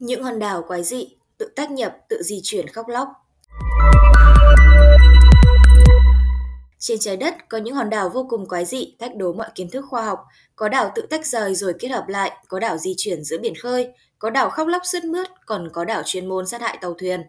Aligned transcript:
Những 0.00 0.22
hòn 0.22 0.38
đảo 0.38 0.64
quái 0.68 0.84
dị, 0.84 1.16
tự 1.38 1.48
tách 1.56 1.70
nhập, 1.70 1.96
tự 2.08 2.22
di 2.22 2.40
chuyển 2.42 2.68
khóc 2.68 2.88
lóc. 2.88 3.08
Trên 6.78 6.98
trái 7.00 7.16
đất 7.16 7.48
có 7.48 7.58
những 7.58 7.74
hòn 7.74 7.90
đảo 7.90 8.08
vô 8.08 8.26
cùng 8.30 8.48
quái 8.48 8.64
dị, 8.64 8.96
thách 8.98 9.16
đố 9.16 9.32
mọi 9.32 9.48
kiến 9.54 9.70
thức 9.70 9.84
khoa 9.88 10.02
học. 10.02 10.26
Có 10.56 10.68
đảo 10.68 10.92
tự 10.94 11.06
tách 11.10 11.26
rời 11.26 11.54
rồi 11.54 11.74
kết 11.78 11.88
hợp 11.88 12.08
lại, 12.08 12.32
có 12.48 12.58
đảo 12.58 12.78
di 12.78 12.94
chuyển 12.96 13.24
giữa 13.24 13.38
biển 13.38 13.54
khơi, 13.62 13.88
có 14.18 14.30
đảo 14.30 14.50
khóc 14.50 14.68
lóc 14.68 14.82
sướt 14.84 15.04
mướt, 15.04 15.28
còn 15.46 15.68
có 15.72 15.84
đảo 15.84 16.02
chuyên 16.04 16.28
môn 16.28 16.46
sát 16.46 16.60
hại 16.60 16.78
tàu 16.80 16.94
thuyền. 16.94 17.22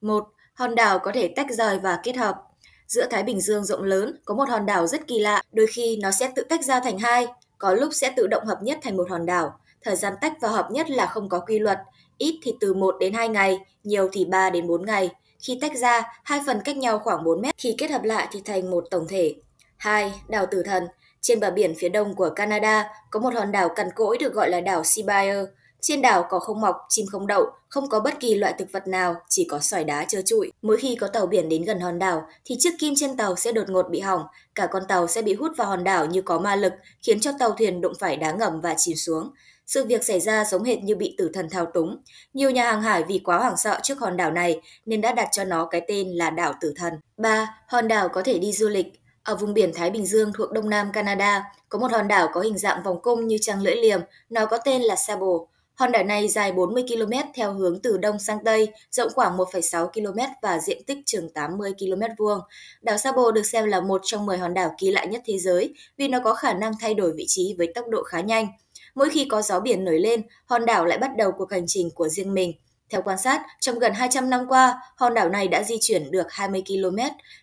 Một, 0.00 0.24
Hòn 0.54 0.74
đảo 0.74 0.98
có 0.98 1.10
thể 1.14 1.28
tách 1.36 1.46
rời 1.50 1.78
và 1.78 2.00
kết 2.02 2.16
hợp. 2.16 2.36
Giữa 2.86 3.06
Thái 3.10 3.22
Bình 3.22 3.40
Dương 3.40 3.64
rộng 3.64 3.82
lớn 3.82 4.16
có 4.24 4.34
một 4.34 4.48
hòn 4.48 4.66
đảo 4.66 4.86
rất 4.86 5.06
kỳ 5.06 5.18
lạ, 5.18 5.42
đôi 5.52 5.66
khi 5.66 5.98
nó 6.02 6.10
sẽ 6.10 6.32
tự 6.36 6.42
tách 6.42 6.64
ra 6.64 6.80
thành 6.80 6.98
hai, 6.98 7.26
có 7.58 7.74
lúc 7.74 7.94
sẽ 7.94 8.12
tự 8.16 8.26
động 8.26 8.46
hợp 8.46 8.62
nhất 8.62 8.78
thành 8.82 8.96
một 8.96 9.10
hòn 9.10 9.26
đảo. 9.26 9.58
Thời 9.82 9.96
gian 9.96 10.12
tách 10.20 10.32
và 10.40 10.48
hợp 10.48 10.68
nhất 10.70 10.90
là 10.90 11.06
không 11.06 11.28
có 11.28 11.40
quy 11.40 11.58
luật, 11.58 11.78
ít 12.18 12.40
thì 12.42 12.54
từ 12.60 12.74
1 12.74 12.96
đến 13.00 13.12
2 13.12 13.28
ngày, 13.28 13.58
nhiều 13.84 14.08
thì 14.12 14.24
3 14.24 14.50
đến 14.50 14.66
4 14.66 14.86
ngày. 14.86 15.10
Khi 15.40 15.58
tách 15.60 15.76
ra, 15.76 16.02
hai 16.24 16.40
phần 16.46 16.60
cách 16.64 16.76
nhau 16.76 16.98
khoảng 16.98 17.24
4 17.24 17.42
mét, 17.42 17.54
khi 17.58 17.74
kết 17.78 17.90
hợp 17.90 18.02
lại 18.02 18.28
thì 18.32 18.40
thành 18.44 18.70
một 18.70 18.84
tổng 18.90 19.08
thể. 19.08 19.34
2. 19.76 20.12
Đảo 20.28 20.46
Tử 20.46 20.62
Thần 20.62 20.86
Trên 21.20 21.40
bờ 21.40 21.50
biển 21.50 21.74
phía 21.78 21.88
đông 21.88 22.14
của 22.14 22.30
Canada 22.30 22.90
có 23.10 23.20
một 23.20 23.34
hòn 23.34 23.52
đảo 23.52 23.68
cằn 23.68 23.90
cỗi 23.94 24.18
được 24.18 24.34
gọi 24.34 24.50
là 24.50 24.60
đảo 24.60 24.84
Seabair. 24.84 25.36
Trên 25.80 26.02
đảo 26.02 26.26
có 26.30 26.38
không 26.38 26.60
mọc, 26.60 26.76
chim 26.88 27.06
không 27.06 27.26
đậu, 27.26 27.46
không 27.68 27.88
có 27.88 28.00
bất 28.00 28.20
kỳ 28.20 28.34
loại 28.34 28.54
thực 28.58 28.72
vật 28.72 28.88
nào, 28.88 29.14
chỉ 29.28 29.46
có 29.50 29.58
sỏi 29.58 29.84
đá 29.84 30.04
trơ 30.04 30.22
trụi. 30.22 30.52
Mỗi 30.62 30.76
khi 30.76 30.96
có 31.00 31.08
tàu 31.08 31.26
biển 31.26 31.48
đến 31.48 31.64
gần 31.64 31.80
hòn 31.80 31.98
đảo 31.98 32.26
thì 32.44 32.56
chiếc 32.58 32.74
kim 32.78 32.94
trên 32.96 33.16
tàu 33.16 33.36
sẽ 33.36 33.52
đột 33.52 33.68
ngột 33.68 33.90
bị 33.90 34.00
hỏng, 34.00 34.22
cả 34.54 34.66
con 34.66 34.82
tàu 34.88 35.06
sẽ 35.06 35.22
bị 35.22 35.34
hút 35.34 35.52
vào 35.56 35.68
hòn 35.68 35.84
đảo 35.84 36.06
như 36.06 36.22
có 36.22 36.38
ma 36.38 36.56
lực, 36.56 36.72
khiến 37.02 37.20
cho 37.20 37.32
tàu 37.38 37.50
thuyền 37.50 37.80
đụng 37.80 37.92
phải 38.00 38.16
đá 38.16 38.32
ngầm 38.32 38.60
và 38.60 38.74
chìm 38.78 38.96
xuống. 38.96 39.30
Sự 39.66 39.84
việc 39.84 40.04
xảy 40.04 40.20
ra 40.20 40.44
giống 40.44 40.64
hệt 40.64 40.78
như 40.82 40.96
bị 40.96 41.14
tử 41.18 41.30
thần 41.34 41.50
thao 41.50 41.66
túng. 41.66 42.02
Nhiều 42.34 42.50
nhà 42.50 42.64
hàng 42.70 42.82
hải 42.82 43.04
vì 43.08 43.20
quá 43.24 43.38
hoảng 43.38 43.56
sợ 43.56 43.80
trước 43.82 43.98
hòn 43.98 44.16
đảo 44.16 44.30
này 44.30 44.60
nên 44.86 45.00
đã 45.00 45.12
đặt 45.12 45.28
cho 45.32 45.44
nó 45.44 45.66
cái 45.66 45.80
tên 45.88 46.08
là 46.08 46.30
đảo 46.30 46.52
tử 46.60 46.72
thần. 46.76 46.94
3. 47.16 47.54
Hòn 47.68 47.88
đảo 47.88 48.08
có 48.08 48.22
thể 48.22 48.38
đi 48.38 48.52
du 48.52 48.68
lịch. 48.68 48.86
Ở 49.22 49.36
vùng 49.36 49.54
biển 49.54 49.72
Thái 49.74 49.90
Bình 49.90 50.06
Dương 50.06 50.32
thuộc 50.32 50.52
đông 50.52 50.70
nam 50.70 50.92
Canada, 50.92 51.44
có 51.68 51.78
một 51.78 51.92
hòn 51.92 52.08
đảo 52.08 52.28
có 52.32 52.40
hình 52.40 52.58
dạng 52.58 52.82
vòng 52.82 53.02
cung 53.02 53.26
như 53.26 53.38
trăng 53.40 53.62
lưỡi 53.62 53.76
liềm, 53.76 54.00
nó 54.30 54.46
có 54.46 54.58
tên 54.58 54.82
là 54.82 54.96
Sable. 54.96 55.36
Hòn 55.76 55.92
đảo 55.92 56.04
này 56.04 56.28
dài 56.28 56.52
40 56.52 56.84
km 56.88 57.12
theo 57.34 57.52
hướng 57.52 57.80
từ 57.82 57.96
đông 57.96 58.18
sang 58.18 58.38
tây, 58.44 58.72
rộng 58.90 59.08
khoảng 59.14 59.36
1,6 59.36 59.88
km 59.88 60.18
và 60.42 60.58
diện 60.58 60.84
tích 60.86 60.98
chừng 61.06 61.30
80 61.30 61.72
km 61.78 62.02
vuông. 62.18 62.38
Đảo 62.82 62.98
Sabo 62.98 63.30
được 63.30 63.46
xem 63.46 63.64
là 63.64 63.80
một 63.80 64.00
trong 64.04 64.26
10 64.26 64.38
hòn 64.38 64.54
đảo 64.54 64.74
kỳ 64.78 64.90
lạ 64.90 65.04
nhất 65.04 65.22
thế 65.26 65.38
giới 65.38 65.74
vì 65.96 66.08
nó 66.08 66.20
có 66.24 66.34
khả 66.34 66.54
năng 66.54 66.72
thay 66.80 66.94
đổi 66.94 67.12
vị 67.12 67.24
trí 67.28 67.54
với 67.58 67.72
tốc 67.74 67.88
độ 67.88 68.02
khá 68.02 68.20
nhanh. 68.20 68.48
Mỗi 68.94 69.10
khi 69.10 69.26
có 69.30 69.42
gió 69.42 69.60
biển 69.60 69.84
nổi 69.84 69.98
lên, 69.98 70.22
hòn 70.44 70.66
đảo 70.66 70.84
lại 70.84 70.98
bắt 70.98 71.10
đầu 71.16 71.32
cuộc 71.32 71.50
hành 71.50 71.64
trình 71.66 71.90
của 71.94 72.08
riêng 72.08 72.34
mình. 72.34 72.52
Theo 72.90 73.02
quan 73.02 73.18
sát, 73.18 73.42
trong 73.60 73.78
gần 73.78 73.92
200 73.94 74.30
năm 74.30 74.46
qua, 74.48 74.80
hòn 74.96 75.14
đảo 75.14 75.28
này 75.28 75.48
đã 75.48 75.62
di 75.62 75.76
chuyển 75.80 76.10
được 76.10 76.26
20 76.28 76.62
km, 76.66 76.98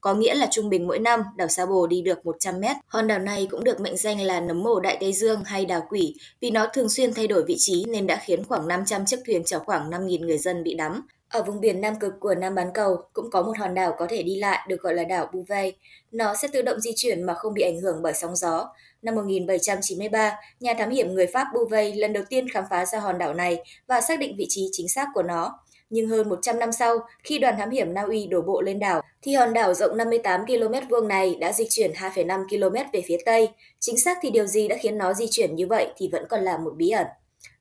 có 0.00 0.14
nghĩa 0.14 0.34
là 0.34 0.48
trung 0.50 0.68
bình 0.68 0.86
mỗi 0.86 0.98
năm 0.98 1.22
đảo 1.36 1.48
Sa 1.48 1.66
Bồ 1.66 1.86
đi 1.86 2.02
được 2.02 2.26
100 2.26 2.60
mét. 2.60 2.76
Hòn 2.86 3.06
đảo 3.06 3.18
này 3.18 3.48
cũng 3.50 3.64
được 3.64 3.80
mệnh 3.80 3.96
danh 3.96 4.20
là 4.20 4.40
nấm 4.40 4.62
mồ 4.62 4.80
Đại 4.80 4.96
Tây 5.00 5.12
Dương 5.12 5.44
hay 5.44 5.64
đảo 5.64 5.86
quỷ 5.88 6.14
vì 6.40 6.50
nó 6.50 6.66
thường 6.66 6.88
xuyên 6.88 7.14
thay 7.14 7.26
đổi 7.26 7.44
vị 7.44 7.56
trí 7.58 7.84
nên 7.88 8.06
đã 8.06 8.20
khiến 8.24 8.44
khoảng 8.44 8.68
500 8.68 9.06
chiếc 9.06 9.20
thuyền 9.26 9.44
chở 9.44 9.58
khoảng 9.58 9.90
5.000 9.90 10.26
người 10.26 10.38
dân 10.38 10.62
bị 10.62 10.74
đắm. 10.74 11.06
Ở 11.28 11.42
vùng 11.42 11.60
biển 11.60 11.80
Nam 11.80 11.98
Cực 11.98 12.12
của 12.20 12.34
Nam 12.34 12.54
bán 12.54 12.70
cầu 12.74 12.96
cũng 13.12 13.30
có 13.30 13.42
một 13.42 13.58
hòn 13.58 13.74
đảo 13.74 13.94
có 13.98 14.06
thể 14.10 14.22
đi 14.22 14.36
lại 14.36 14.66
được 14.68 14.80
gọi 14.80 14.94
là 14.94 15.04
đảo 15.04 15.30
Bouvet. 15.32 15.74
Nó 16.12 16.34
sẽ 16.34 16.48
tự 16.48 16.62
động 16.62 16.80
di 16.80 16.90
chuyển 16.96 17.22
mà 17.22 17.34
không 17.34 17.54
bị 17.54 17.62
ảnh 17.62 17.80
hưởng 17.80 18.02
bởi 18.02 18.12
sóng 18.12 18.36
gió. 18.36 18.68
Năm 19.02 19.14
1793, 19.14 20.38
nhà 20.60 20.74
thám 20.74 20.90
hiểm 20.90 21.14
người 21.14 21.26
Pháp 21.26 21.46
Bouvet 21.54 21.96
lần 21.96 22.12
đầu 22.12 22.24
tiên 22.28 22.48
khám 22.48 22.64
phá 22.70 22.86
ra 22.86 22.98
hòn 22.98 23.18
đảo 23.18 23.34
này 23.34 23.58
và 23.86 24.00
xác 24.00 24.18
định 24.18 24.34
vị 24.38 24.46
trí 24.48 24.68
chính 24.72 24.88
xác 24.88 25.08
của 25.14 25.22
nó. 25.22 25.58
Nhưng 25.90 26.08
hơn 26.08 26.28
100 26.28 26.58
năm 26.58 26.72
sau, 26.72 26.98
khi 27.24 27.38
đoàn 27.38 27.54
thám 27.58 27.70
hiểm 27.70 27.94
Na 27.94 28.02
Uy 28.02 28.26
đổ 28.26 28.42
bộ 28.42 28.60
lên 28.60 28.78
đảo, 28.78 29.02
thì 29.22 29.34
hòn 29.34 29.52
đảo 29.52 29.74
rộng 29.74 29.96
58 29.96 30.46
km 30.46 30.88
vuông 30.90 31.08
này 31.08 31.36
đã 31.40 31.52
di 31.52 31.66
chuyển 31.70 31.92
2,5 31.92 32.48
km 32.48 32.90
về 32.92 33.02
phía 33.06 33.18
tây. 33.24 33.48
Chính 33.80 33.98
xác 33.98 34.18
thì 34.22 34.30
điều 34.30 34.46
gì 34.46 34.68
đã 34.68 34.76
khiến 34.80 34.98
nó 34.98 35.14
di 35.14 35.26
chuyển 35.30 35.56
như 35.56 35.66
vậy 35.66 35.88
thì 35.96 36.08
vẫn 36.12 36.24
còn 36.28 36.40
là 36.40 36.58
một 36.58 36.72
bí 36.76 36.90
ẩn. 36.90 37.06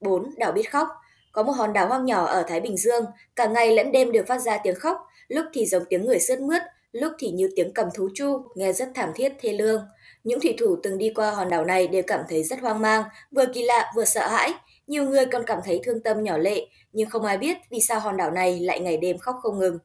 4. 0.00 0.34
Đảo 0.36 0.52
biết 0.52 0.70
khóc 0.70 0.88
có 1.32 1.42
một 1.42 1.52
hòn 1.52 1.72
đảo 1.72 1.88
hoang 1.88 2.04
nhỏ 2.04 2.24
ở 2.24 2.42
Thái 2.42 2.60
Bình 2.60 2.76
Dương, 2.76 3.04
cả 3.36 3.46
ngày 3.46 3.72
lẫn 3.72 3.92
đêm 3.92 4.12
đều 4.12 4.24
phát 4.24 4.38
ra 4.38 4.58
tiếng 4.58 4.74
khóc, 4.74 4.96
lúc 5.28 5.46
thì 5.52 5.66
giống 5.66 5.84
tiếng 5.88 6.04
người 6.04 6.20
sướt 6.20 6.40
mướt, 6.40 6.62
lúc 6.92 7.12
thì 7.18 7.30
như 7.30 7.50
tiếng 7.56 7.72
cầm 7.74 7.88
thú 7.94 8.08
chu, 8.14 8.42
nghe 8.54 8.72
rất 8.72 8.88
thảm 8.94 9.12
thiết 9.14 9.32
thê 9.40 9.52
lương. 9.52 9.86
Những 10.24 10.40
thủy 10.40 10.54
thủ 10.58 10.76
từng 10.82 10.98
đi 10.98 11.12
qua 11.14 11.30
hòn 11.30 11.48
đảo 11.48 11.64
này 11.64 11.88
đều 11.88 12.02
cảm 12.06 12.20
thấy 12.28 12.42
rất 12.42 12.60
hoang 12.60 12.80
mang, 12.80 13.04
vừa 13.30 13.46
kỳ 13.54 13.62
lạ 13.62 13.92
vừa 13.96 14.04
sợ 14.04 14.28
hãi. 14.28 14.52
Nhiều 14.86 15.04
người 15.04 15.26
còn 15.26 15.42
cảm 15.46 15.58
thấy 15.64 15.80
thương 15.84 16.02
tâm 16.02 16.22
nhỏ 16.22 16.38
lệ, 16.38 16.66
nhưng 16.92 17.10
không 17.10 17.24
ai 17.24 17.38
biết 17.38 17.56
vì 17.70 17.80
sao 17.80 18.00
hòn 18.00 18.16
đảo 18.16 18.30
này 18.30 18.60
lại 18.60 18.80
ngày 18.80 18.96
đêm 18.96 19.18
khóc 19.18 19.36
không 19.42 19.58
ngừng. 19.58 19.78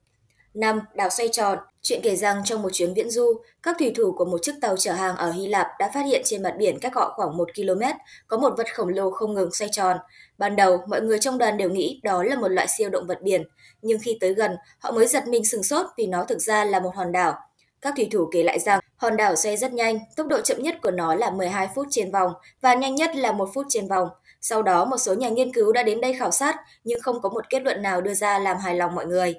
5. 0.55 0.79
Đảo 0.93 1.09
xoay 1.09 1.29
tròn 1.31 1.57
Chuyện 1.87 1.99
kể 2.03 2.15
rằng 2.15 2.41
trong 2.45 2.61
một 2.61 2.69
chuyến 2.73 2.93
viễn 2.93 3.09
du, 3.09 3.41
các 3.63 3.75
thủy 3.79 3.93
thủ 3.95 4.11
của 4.11 4.25
một 4.25 4.37
chiếc 4.41 4.51
tàu 4.61 4.77
chở 4.77 4.93
hàng 4.93 5.15
ở 5.15 5.31
Hy 5.31 5.47
Lạp 5.47 5.67
đã 5.79 5.91
phát 5.93 6.05
hiện 6.05 6.21
trên 6.25 6.43
mặt 6.43 6.53
biển 6.57 6.79
cách 6.79 6.95
họ 6.95 7.13
khoảng 7.15 7.37
1 7.37 7.49
km 7.55 7.81
có 8.27 8.37
một 8.37 8.53
vật 8.57 8.73
khổng 8.73 8.89
lồ 8.89 9.11
không 9.11 9.33
ngừng 9.33 9.53
xoay 9.53 9.69
tròn. 9.71 9.97
Ban 10.37 10.55
đầu, 10.55 10.79
mọi 10.87 11.01
người 11.01 11.19
trong 11.19 11.37
đoàn 11.37 11.57
đều 11.57 11.69
nghĩ 11.69 11.99
đó 12.03 12.23
là 12.23 12.35
một 12.35 12.47
loại 12.47 12.67
siêu 12.77 12.89
động 12.89 13.07
vật 13.07 13.21
biển, 13.21 13.43
nhưng 13.81 13.99
khi 14.01 14.17
tới 14.21 14.33
gần, 14.33 14.51
họ 14.79 14.91
mới 14.91 15.07
giật 15.07 15.27
mình 15.27 15.45
sừng 15.45 15.63
sốt 15.63 15.85
vì 15.97 16.07
nó 16.07 16.23
thực 16.23 16.39
ra 16.39 16.65
là 16.65 16.79
một 16.79 16.91
hòn 16.95 17.11
đảo. 17.11 17.35
Các 17.81 17.93
thủy 17.95 18.07
thủ 18.11 18.29
kể 18.31 18.43
lại 18.43 18.59
rằng 18.59 18.79
hòn 18.95 19.17
đảo 19.17 19.35
xoay 19.35 19.57
rất 19.57 19.73
nhanh, 19.73 19.99
tốc 20.15 20.27
độ 20.27 20.41
chậm 20.41 20.61
nhất 20.61 20.75
của 20.81 20.91
nó 20.91 21.15
là 21.15 21.29
12 21.29 21.69
phút 21.75 21.87
trên 21.89 22.11
vòng 22.11 22.33
và 22.61 22.73
nhanh 22.73 22.95
nhất 22.95 23.15
là 23.15 23.31
1 23.31 23.49
phút 23.53 23.65
trên 23.69 23.87
vòng. 23.87 24.09
Sau 24.41 24.63
đó, 24.63 24.85
một 24.85 24.97
số 24.97 25.13
nhà 25.13 25.29
nghiên 25.29 25.53
cứu 25.53 25.71
đã 25.71 25.83
đến 25.83 26.01
đây 26.01 26.13
khảo 26.13 26.31
sát 26.31 26.55
nhưng 26.83 27.01
không 27.01 27.21
có 27.21 27.29
một 27.29 27.49
kết 27.49 27.63
luận 27.63 27.81
nào 27.81 28.01
đưa 28.01 28.13
ra 28.13 28.39
làm 28.39 28.57
hài 28.57 28.75
lòng 28.75 28.95
mọi 28.95 29.05
người. 29.05 29.35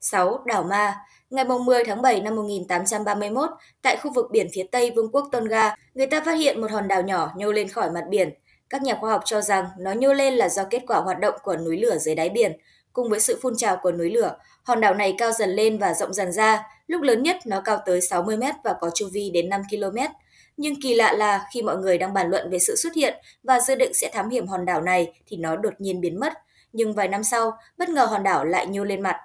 6. 0.00 0.42
Đảo 0.46 0.62
Ma 0.62 0.94
Ngày 1.30 1.44
10 1.44 1.84
tháng 1.84 2.02
7 2.02 2.20
năm 2.20 2.36
1831, 2.36 3.50
tại 3.82 3.96
khu 3.96 4.12
vực 4.12 4.26
biển 4.30 4.46
phía 4.52 4.62
tây 4.72 4.92
Vương 4.96 5.10
quốc 5.12 5.28
Tonga, 5.32 5.74
người 5.94 6.06
ta 6.06 6.20
phát 6.20 6.32
hiện 6.32 6.60
một 6.60 6.70
hòn 6.70 6.88
đảo 6.88 7.02
nhỏ 7.02 7.30
nhô 7.36 7.52
lên 7.52 7.68
khỏi 7.68 7.90
mặt 7.90 8.04
biển. 8.08 8.30
Các 8.70 8.82
nhà 8.82 8.94
khoa 9.00 9.10
học 9.10 9.22
cho 9.24 9.40
rằng 9.40 9.64
nó 9.78 9.92
nhô 9.92 10.12
lên 10.12 10.34
là 10.34 10.48
do 10.48 10.64
kết 10.70 10.82
quả 10.86 11.00
hoạt 11.00 11.20
động 11.20 11.34
của 11.42 11.56
núi 11.56 11.76
lửa 11.76 11.98
dưới 11.98 12.14
đáy 12.14 12.28
biển. 12.28 12.52
Cùng 12.92 13.10
với 13.10 13.20
sự 13.20 13.38
phun 13.42 13.56
trào 13.56 13.76
của 13.76 13.92
núi 13.92 14.10
lửa, 14.10 14.36
hòn 14.62 14.80
đảo 14.80 14.94
này 14.94 15.14
cao 15.18 15.32
dần 15.32 15.50
lên 15.50 15.78
và 15.78 15.94
rộng 15.94 16.12
dần 16.12 16.32
ra. 16.32 16.64
Lúc 16.90 17.02
lớn 17.02 17.22
nhất 17.22 17.36
nó 17.46 17.60
cao 17.60 17.78
tới 17.86 18.00
60 18.00 18.36
mét 18.36 18.54
và 18.64 18.74
có 18.80 18.90
chu 18.94 19.08
vi 19.12 19.30
đến 19.30 19.48
5 19.48 19.62
km. 19.70 19.98
Nhưng 20.56 20.80
kỳ 20.82 20.94
lạ 20.94 21.12
là 21.12 21.46
khi 21.54 21.62
mọi 21.62 21.76
người 21.76 21.98
đang 21.98 22.14
bàn 22.14 22.30
luận 22.30 22.50
về 22.50 22.58
sự 22.58 22.76
xuất 22.76 22.94
hiện 22.94 23.14
và 23.42 23.60
dự 23.60 23.74
định 23.74 23.94
sẽ 23.94 24.10
thám 24.12 24.30
hiểm 24.30 24.46
hòn 24.46 24.64
đảo 24.64 24.80
này 24.80 25.12
thì 25.26 25.36
nó 25.36 25.56
đột 25.56 25.74
nhiên 25.78 26.00
biến 26.00 26.20
mất. 26.20 26.32
Nhưng 26.72 26.94
vài 26.94 27.08
năm 27.08 27.24
sau, 27.24 27.52
bất 27.78 27.88
ngờ 27.88 28.04
hòn 28.04 28.22
đảo 28.22 28.44
lại 28.44 28.66
nhô 28.66 28.84
lên 28.84 29.02
mặt. 29.02 29.16